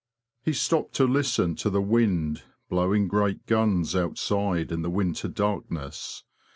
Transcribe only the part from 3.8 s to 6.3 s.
outside in the winter darkness.